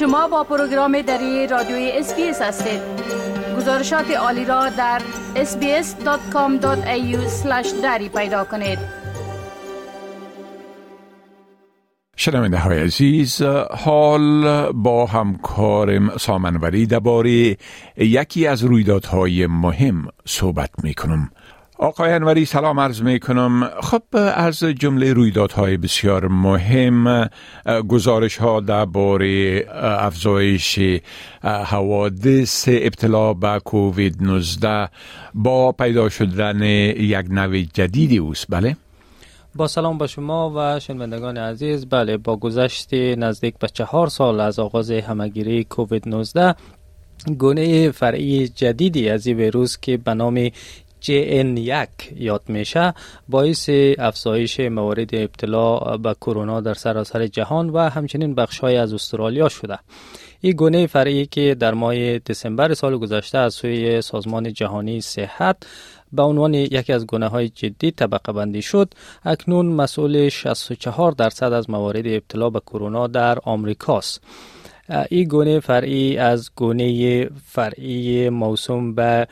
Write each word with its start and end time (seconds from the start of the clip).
شما 0.00 0.28
با 0.28 0.44
پروگرام 0.44 1.02
دری 1.02 1.46
رادیوی 1.46 1.90
SBS 1.94 2.42
هستید. 2.42 2.80
گزارشات 3.56 4.10
عالی 4.10 4.44
را 4.44 4.68
در 4.68 5.00
sbs.com.au 5.34 7.16
دری 7.82 8.08
پیدا 8.08 8.44
کنید. 8.44 8.78
شنونده 12.16 12.58
های 12.58 12.78
عزیز 12.82 13.42
حال 13.70 14.72
با 14.72 15.06
همکارم 15.06 16.16
سام 16.18 16.41
انوری 16.41 16.86
درباره 16.86 17.56
یکی 17.96 18.46
از 18.46 18.64
رویدادهای 18.64 19.46
مهم 19.46 20.08
صحبت 20.26 20.70
می 20.82 20.94
کنم 20.94 21.30
آقای 21.82 22.12
انوری 22.12 22.44
سلام 22.44 22.80
عرض 22.80 23.02
می 23.02 23.20
کنم 23.20 23.70
خب 23.82 24.02
از 24.34 24.58
جمله 24.58 25.12
رویدادهای 25.12 25.76
بسیار 25.76 26.28
مهم 26.28 27.28
گزارش 27.88 28.36
ها 28.36 28.60
درباره 28.60 29.64
افزایش 29.82 30.78
حوادث 31.42 32.68
ابتلا 32.68 33.34
به 33.34 33.60
کووید 33.64 34.22
19 34.22 34.88
با 35.34 35.72
پیدا 35.72 36.08
شدن 36.08 36.62
یک 36.62 37.26
نوع 37.30 37.62
جدیدی 37.62 38.18
اوست. 38.18 38.46
بله؟ 38.48 38.76
با 39.54 39.66
سلام 39.66 39.98
به 39.98 40.06
شما 40.06 40.52
و 40.56 40.80
شنوندگان 40.80 41.36
عزیز. 41.36 41.86
بله 41.86 42.16
با 42.16 42.36
گذشت 42.36 42.94
نزدیک 42.94 43.58
به 43.58 43.68
چهار 43.68 44.06
سال 44.06 44.40
از 44.40 44.58
آغاز 44.58 44.90
همگیری 44.90 45.64
کووید 45.64 46.08
19 46.08 46.54
گونه 47.38 47.90
فرعی 47.90 48.48
جدیدی 48.48 49.08
از 49.08 49.26
این 49.26 49.36
ویروس 49.36 49.78
که 49.80 49.96
به 49.96 50.14
نام 50.14 50.50
JN1 51.02 51.88
یاد 52.16 52.42
میشه 52.48 52.94
باعث 53.28 53.70
افزایش 53.98 54.60
موارد 54.60 55.14
ابتلا 55.14 55.78
به 55.96 56.14
کرونا 56.14 56.60
در 56.60 56.74
سراسر 56.74 57.26
جهان 57.26 57.70
و 57.70 57.78
همچنین 57.78 58.34
بخشهای 58.34 58.76
از 58.76 58.92
استرالیا 58.92 59.48
شده. 59.48 59.78
این 60.40 60.52
گونه 60.52 60.86
فرعی 60.86 61.26
که 61.26 61.56
در 61.60 61.74
ماه 61.74 62.18
دسامبر 62.18 62.74
سال 62.74 62.98
گذشته 62.98 63.38
از 63.38 63.54
سوی 63.54 64.02
سازمان 64.02 64.52
جهانی 64.52 65.00
صحت 65.00 65.56
به 66.12 66.22
عنوان 66.22 66.54
یکی 66.54 66.92
از 66.92 67.06
گونه 67.06 67.28
های 67.28 67.48
جدی 67.48 67.90
طبقه 67.90 68.32
بندی 68.32 68.62
شد 68.62 68.94
اکنون 69.24 69.66
مسئول 69.66 70.28
64 70.28 71.12
درصد 71.12 71.52
از 71.52 71.70
موارد 71.70 72.06
ابتلا 72.06 72.50
به 72.50 72.60
کرونا 72.60 73.06
در 73.06 73.38
آمریکاست. 73.44 74.20
این 75.10 75.28
گونه 75.28 75.60
فرعی 75.60 76.16
از 76.16 76.50
گونه 76.56 77.28
فرعی 77.46 78.28
موسوم 78.28 78.94
به 78.94 79.28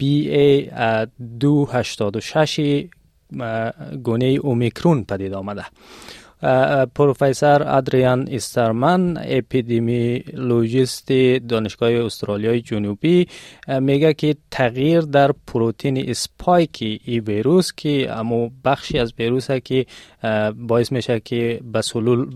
BA 0.00 0.72
286 1.40 2.84
گونه 4.02 4.24
اومیکرون 4.24 5.04
پدید 5.04 5.34
آمده. 5.34 5.64
پروفسور 6.94 7.76
ادریان 7.76 8.28
استرمن 8.30 9.16
اپیدمیولوژیست 9.16 11.12
دانشگاه 11.48 11.92
استرالیای 11.92 12.60
جنوبی 12.60 13.28
میگه 13.80 14.14
که 14.14 14.36
تغییر 14.50 15.00
در 15.00 15.32
پروتین 15.46 16.10
spike 16.10 17.00
ای 17.04 17.20
ویروس 17.20 17.72
که 17.76 18.12
امو 18.12 18.50
بخشی 18.64 18.98
از 18.98 19.14
ویروس 19.18 19.50
که 19.50 19.86
باعث 20.56 20.92
میشه 20.92 21.20
که 21.20 21.60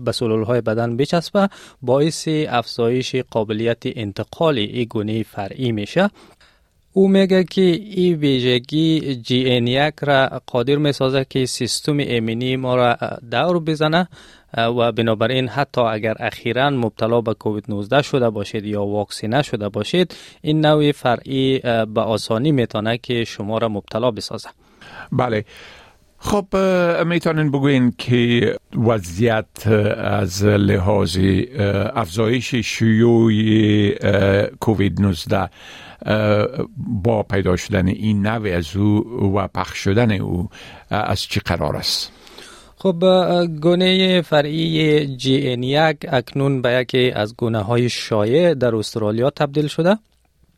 به 0.05 0.11
سلول 0.11 0.43
های 0.43 0.61
بدن 0.61 0.97
بچسبه 0.97 1.49
باعث 1.81 2.27
افزایش 2.49 3.15
قابلیت 3.15 3.83
انتقال 3.85 4.57
ای 4.57 4.85
گونه 4.85 5.23
فرعی 5.23 5.71
میشه. 5.71 6.09
او 6.93 7.07
میگه 7.07 7.43
که 7.43 7.61
این 7.61 8.15
ویژگی 8.15 9.15
جی 9.15 9.35
این 9.35 9.67
یک 9.67 9.93
را 10.01 10.41
قادر 10.47 10.75
می 10.75 10.91
سازه 10.91 11.25
که 11.29 11.45
سیستم 11.45 11.97
ایمنی 11.97 12.55
ما 12.55 12.75
را 12.75 12.97
دور 13.31 13.59
بزنه 13.59 14.07
و 14.57 14.91
بنابراین 14.91 15.47
حتی 15.47 15.81
اگر 15.81 16.15
اخیرا 16.19 16.69
مبتلا 16.69 17.21
به 17.21 17.33
کووید 17.33 17.65
19 17.69 18.01
شده 18.01 18.29
باشید 18.29 18.65
یا 18.65 18.85
واکسینه 18.85 19.41
شده 19.41 19.69
باشید 19.69 20.15
این 20.41 20.65
نوع 20.65 20.91
فرعی 20.91 21.59
به 21.93 22.01
آسانی 22.01 22.51
می‌تونه 22.51 22.97
که 22.97 23.23
شما 23.23 23.57
را 23.57 23.69
مبتلا 23.69 24.11
بسازه. 24.11 24.49
بله. 25.11 25.45
خب 26.25 26.57
می‌تونین 27.05 27.51
بگوین 27.51 27.93
که 27.97 28.55
وضعیت 28.87 29.67
از 29.97 30.43
لحاظ 30.43 31.17
افزایش 31.95 32.55
شیوع 32.55 33.31
کووید 34.59 35.01
19 35.01 35.49
با 36.77 37.23
پیدا 37.23 37.55
شدن 37.55 37.87
این 37.87 38.27
نوع 38.27 38.49
از 38.49 38.75
او 38.75 39.33
و 39.35 39.47
پخش 39.47 39.77
شدن 39.77 40.11
او 40.11 40.49
از 40.89 41.21
چی 41.21 41.39
قرار 41.39 41.75
است؟ 41.75 42.11
خب 42.77 43.03
گونه 43.61 44.21
فرعی 44.21 45.07
جی 45.15 45.35
این 45.35 45.63
یک 45.63 45.97
اکنون 46.07 46.61
به 46.61 46.71
یکی 46.81 47.11
از 47.11 47.35
گونه 47.37 47.61
های 47.61 47.89
شایع 47.89 48.53
در 48.53 48.75
استرالیا 48.75 49.29
تبدیل 49.29 49.67
شده 49.67 49.97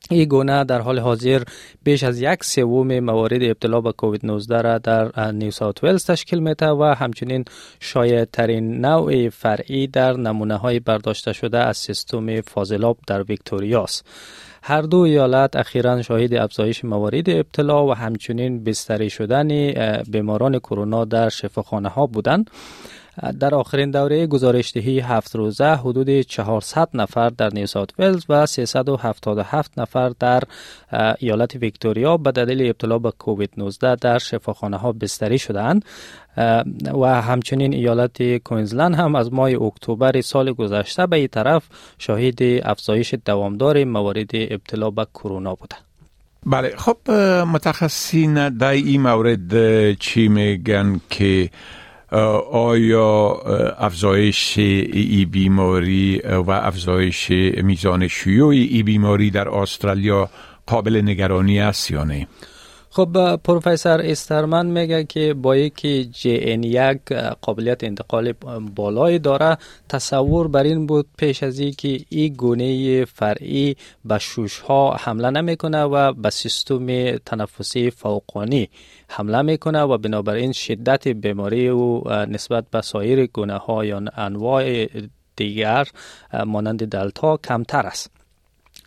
این 0.09 0.25
گونه 0.25 0.63
در 0.63 0.81
حال 0.81 0.99
حاضر 0.99 1.43
بیش 1.83 2.03
از 2.03 2.21
یک 2.21 2.43
سوم 2.43 2.99
موارد 2.99 3.43
ابتلا 3.43 3.81
به 3.81 3.91
کووید 3.91 4.25
19 4.25 4.61
را 4.61 4.77
در 4.77 5.31
نیو 5.31 5.51
ساوت 5.51 5.83
ولز 5.83 6.05
تشکیل 6.05 6.39
میده 6.39 6.69
و 6.69 6.95
همچنین 6.97 7.45
شایع 7.79 8.25
ترین 8.25 8.85
نوع 8.85 9.29
فرعی 9.29 9.87
در 9.87 10.13
نمونه 10.13 10.55
های 10.55 10.79
برداشته 10.79 11.33
شده 11.33 11.57
از 11.57 11.77
سیستم 11.77 12.41
فاضلاب 12.41 12.97
در 13.07 13.23
ویکتوریاست. 13.23 14.05
هر 14.63 14.81
دو 14.81 14.97
ایالت 14.97 15.55
اخیرا 15.55 16.01
شاهد 16.01 16.33
افزایش 16.33 16.85
موارد 16.85 17.29
ابتلا 17.29 17.85
و 17.85 17.93
همچنین 17.93 18.63
بستری 18.63 19.09
شدن 19.09 19.71
بیماران 20.11 20.59
کرونا 20.59 21.05
در 21.05 21.29
شفاخانه 21.29 21.89
ها 21.89 22.05
بودند. 22.05 22.49
در 23.39 23.55
آخرین 23.55 23.91
دوره 23.91 24.27
گزارشدهی 24.27 24.99
هفت 24.99 25.35
روزه 25.35 25.65
حدود 25.65 26.21
400 26.21 26.89
نفر 26.93 27.29
در 27.29 27.49
نیو 27.53 27.65
ساوت 27.65 27.89
ولز 27.99 28.25
و 28.29 28.45
377 28.45 29.79
نفر 29.79 30.09
در 30.19 30.43
ایالت 31.19 31.55
ویکتوریا 31.55 32.17
به 32.17 32.31
دلیل 32.31 32.69
ابتلا 32.69 32.99
به 32.99 33.11
کووید 33.11 33.49
19 33.57 33.95
در 33.95 34.17
شفاخانه 34.17 34.77
ها 34.77 34.91
بستری 34.91 35.39
شدند. 35.39 35.85
و 37.01 37.21
همچنین 37.21 37.73
ایالت 37.73 38.37
کوینزلند 38.37 38.95
هم 38.95 39.15
از 39.15 39.33
ماه 39.33 39.49
اکتبر 39.61 40.21
سال 40.21 40.53
گذشته 40.53 41.05
به 41.05 41.15
این 41.15 41.27
طرف 41.27 41.63
شاهد 41.99 42.43
افزایش 42.63 43.15
دوامدار 43.25 43.83
موارد 43.83 44.29
ابتلا 44.33 44.89
به 44.89 45.07
کرونا 45.13 45.55
بوده. 45.55 45.75
بله 46.45 46.73
خب 46.77 47.11
متخصصین 47.53 48.49
در 48.49 48.69
این 48.69 49.01
مورد 49.01 49.93
چی 49.93 50.27
میگن 50.27 51.01
که 51.09 51.49
آیا 52.51 53.31
افزایش 53.77 54.57
ای 54.57 55.25
بیماری 55.31 56.21
و 56.47 56.51
افزایش 56.51 57.31
میزان 57.63 58.07
شیوع 58.07 58.49
ای 58.49 58.83
بیماری 58.83 59.31
در 59.31 59.49
استرالیا 59.49 60.29
قابل 60.65 61.01
نگرانی 61.01 61.59
است 61.59 61.91
یا 61.91 62.03
نه؟ 62.03 62.27
خب 62.95 63.35
پروفسور 63.35 64.01
استرمن 64.01 64.65
میگه 64.65 65.03
که 65.03 65.33
با 65.33 65.55
یکی 65.55 66.05
جی 66.05 66.29
این 66.29 66.63
یک 66.63 67.11
قابلیت 67.41 67.83
انتقال 67.83 68.31
بالایی 68.75 69.19
داره. 69.19 69.57
تصور 69.89 70.47
بر 70.47 70.63
این 70.63 70.85
بود 70.85 71.07
پیش 71.17 71.43
از 71.43 71.61
که 71.77 71.99
این 72.09 72.33
گونه 72.33 73.05
فرعی 73.05 73.75
به 74.05 74.17
شوش 74.17 74.59
ها 74.59 74.95
حمله 74.95 75.29
نمی‌کنه 75.29 75.83
و 75.83 76.13
به 76.13 76.29
سیستم 76.29 77.17
تنفسی 77.17 77.91
فوقانی 77.91 78.69
حمله 79.07 79.41
می‌کنه 79.41 79.81
و 79.81 79.97
بنابراین 79.97 80.51
شدت 80.51 81.07
بیماری 81.07 81.67
او 81.67 82.09
نسبت 82.09 82.65
به 82.71 82.81
سایر 82.81 83.25
گونه 83.25 83.57
ها 83.57 83.85
یا 83.85 84.01
انواع 84.17 84.87
دیگر 85.35 85.87
مانند 86.45 86.87
دلتا 86.87 87.37
کمتر 87.37 87.85
است. 87.85 88.24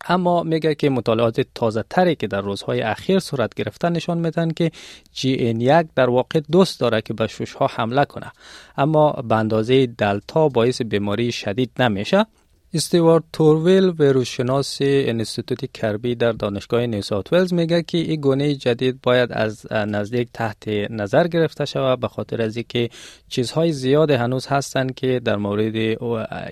اما 0.06 0.42
میگه 0.42 0.74
که 0.74 0.90
مطالعات 0.90 1.40
تازه 1.54 1.84
تری 1.90 2.14
که 2.14 2.26
در 2.26 2.40
روزهای 2.40 2.80
اخیر 2.80 3.18
صورت 3.18 3.54
گرفته 3.54 3.88
نشان 3.88 4.18
میدن 4.18 4.50
که 4.50 4.70
جی 5.12 5.32
این 5.32 5.60
یک 5.60 5.86
در 5.94 6.10
واقع 6.10 6.40
دوست 6.50 6.80
داره 6.80 7.02
که 7.02 7.14
به 7.14 7.26
شوش 7.26 7.52
ها 7.52 7.66
حمله 7.66 8.04
کنه. 8.04 8.32
اما 8.76 9.12
به 9.12 9.36
اندازه 9.36 9.86
دلتا 9.86 10.48
باعث 10.48 10.82
بیماری 10.82 11.32
شدید 11.32 11.70
نمیشه. 11.78 12.26
استوارت 12.74 13.22
تورویل 13.32 13.84
ویروسشناس 13.98 14.78
انستیتوت 14.80 15.72
کربی 15.72 16.14
در 16.14 16.32
دانشگاه 16.32 16.86
نیوساوت 16.86 17.32
ولز 17.32 17.52
میگه 17.52 17.82
که 17.82 17.98
این 17.98 18.20
گونه 18.20 18.54
جدید 18.54 19.00
باید 19.02 19.32
از 19.32 19.72
نزدیک 19.72 20.28
تحت 20.34 20.68
نظر 20.90 21.26
گرفته 21.26 21.64
شود 21.64 22.00
به 22.00 22.08
خاطر 22.08 22.42
از 22.42 22.56
اینکه 22.56 22.90
چیزهای 23.28 23.72
زیاد 23.72 24.10
هنوز 24.10 24.46
هستند 24.46 24.94
که 24.94 25.20
در 25.24 25.36
مورد 25.36 25.76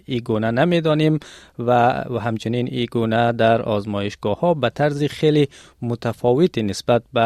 این 0.04 0.18
گونه 0.24 0.50
نمی‌دانیم 0.50 1.18
و 1.58 1.72
همچنین 2.20 2.68
این 2.70 2.86
گونه 2.92 3.32
در 3.32 3.62
آزمایشگاه 3.62 4.40
ها 4.40 4.54
به 4.54 4.70
طرز 4.70 5.04
خیلی 5.04 5.48
متفاوتی 5.82 6.62
نسبت 6.62 7.02
به 7.12 7.20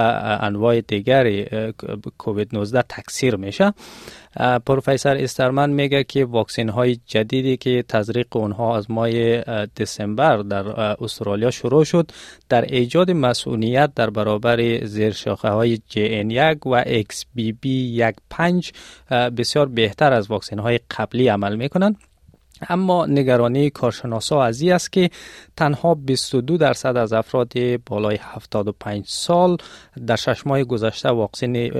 انواع 0.44 0.80
دیگر 0.80 1.46
کووید 2.18 2.48
19 2.52 2.82
تکثیر 2.82 3.36
میشه. 3.36 3.72
پروفسور 4.66 5.16
استرمن 5.16 5.70
میگه 5.70 6.04
که 6.04 6.24
واکسین 6.24 6.68
های 6.68 6.98
جدیدی 7.06 7.56
که 7.56 7.84
تزریق 7.88 8.36
اونها 8.36 8.76
از 8.76 8.90
ماه 8.90 9.10
دسامبر 9.64 10.36
در 10.36 10.68
استرالیا 11.04 11.50
شروع 11.50 11.84
شد 11.84 12.10
در 12.48 12.62
ایجاد 12.62 13.10
مسئولیت 13.10 13.94
در 13.94 14.10
برابر 14.10 14.84
زیرشاخه 14.84 15.48
های 15.48 15.78
جی 15.88 16.02
این 16.02 16.30
یک 16.30 16.66
و 16.66 16.82
اکس 16.86 17.24
بی 17.34 17.52
بی 17.52 17.92
یک 17.92 18.14
پنج 18.30 18.72
بسیار 19.10 19.66
بهتر 19.66 20.12
از 20.12 20.30
واکسین 20.30 20.58
های 20.58 20.80
قبلی 20.98 21.28
عمل 21.28 21.56
می‌کنند. 21.56 21.96
اما 22.68 23.06
نگرانی 23.06 23.70
کارشناسا 23.70 24.42
از 24.42 24.62
است 24.62 24.92
که 24.92 25.10
تنها 25.56 25.94
22 25.94 26.56
درصد 26.56 26.96
از 26.96 27.12
افراد 27.12 27.52
بالای 27.86 28.18
75 28.22 29.04
سال 29.08 29.56
در 30.06 30.16
شش 30.16 30.46
ماه 30.46 30.64
گذشته 30.64 31.08
واکسن 31.08 31.70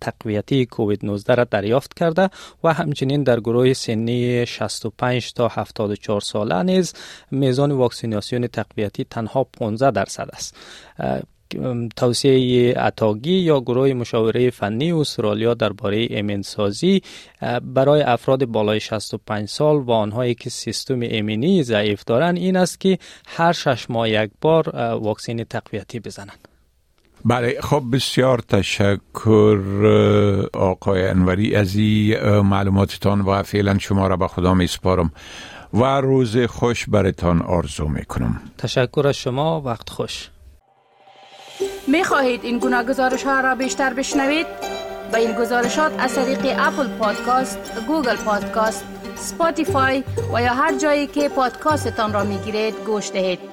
تقویتی 0.00 0.66
کووید 0.66 1.06
19 1.06 1.34
را 1.34 1.44
دریافت 1.44 1.94
کرده 1.94 2.30
و 2.64 2.72
همچنین 2.72 3.22
در 3.22 3.40
گروه 3.40 3.72
سنی 3.72 4.46
65 4.46 5.32
تا 5.32 5.48
74 5.48 6.20
ساله 6.20 6.62
نیز 6.62 6.94
میزان 7.30 7.72
واکسیناسیون 7.72 8.46
تقویتی 8.46 9.04
تنها 9.04 9.44
15 9.44 9.90
درصد 9.90 10.28
است. 10.32 10.56
توصیه 11.96 12.74
اتاگی 12.80 13.32
یا 13.32 13.60
گروه 13.60 13.92
مشاوره 13.92 14.50
فنی 14.50 14.92
استرالیا 14.92 15.54
درباره 15.54 15.96
ایمنسازی 15.96 17.02
برای 17.62 18.02
افراد 18.02 18.44
بالای 18.44 18.80
65 18.80 19.48
سال 19.48 19.76
و 19.76 19.90
آنهایی 19.90 20.34
که 20.34 20.50
سیستم 20.50 21.00
ایمنی 21.00 21.62
ضعیف 21.62 22.04
دارند 22.04 22.36
این 22.36 22.56
است 22.56 22.80
که 22.80 22.98
هر 23.26 23.52
شش 23.52 23.90
ماه 23.90 24.10
یک 24.10 24.30
بار 24.40 24.68
واکسین 24.96 25.44
تقویتی 25.44 26.00
بزنند 26.00 26.48
بله 27.24 27.60
خب 27.60 27.82
بسیار 27.92 28.38
تشکر 28.38 29.60
آقای 30.52 31.08
انوری 31.08 31.54
از 31.56 31.76
این 31.76 32.40
معلوماتتان 32.40 33.20
و 33.20 33.42
فعلا 33.42 33.78
شما 33.78 34.06
را 34.06 34.16
به 34.16 34.28
خدا 34.28 34.54
می 34.54 34.66
سپارم 34.66 35.12
و 35.74 35.84
روز 35.84 36.38
خوش 36.38 36.88
برتان 36.88 37.42
آرزو 37.42 37.88
می 37.88 38.04
کنم. 38.04 38.40
تشکر 38.58 39.06
از 39.08 39.16
شما 39.16 39.60
وقت 39.60 39.90
خوش. 39.90 40.30
می 41.90 42.04
خواهید 42.04 42.44
این 42.44 42.58
گونه 42.58 42.84
گزارش 42.84 43.22
ها 43.22 43.40
را 43.40 43.54
بیشتر 43.54 43.92
بشنوید؟ 43.92 44.46
به 45.12 45.18
این 45.18 45.32
گزارشات 45.32 45.92
از 45.98 46.14
طریق 46.14 46.38
اپل 46.58 46.88
پادکاست، 46.88 47.58
گوگل 47.86 48.16
پادکاست، 48.16 48.84
سپاتیفای 49.16 50.04
و 50.34 50.42
یا 50.42 50.54
هر 50.54 50.78
جایی 50.78 51.06
که 51.06 51.28
پادکاستتان 51.28 52.12
را 52.12 52.24
می 52.24 52.38
گیرید 52.38 52.74
گوش 52.86 53.10
دهید. 53.10 53.49